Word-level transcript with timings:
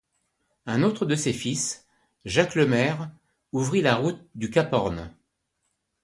Un 0.65 0.81
autre 0.81 1.05
de 1.05 1.13
ses 1.15 1.31
fils, 1.31 1.85
Jacques 2.25 2.55
Le 2.55 2.65
Maire, 2.65 3.11
ouvrit 3.51 3.81
la 3.83 3.93
route 3.97 4.19
du 4.33 4.49
Cap 4.49 4.73
Horn. 4.73 5.11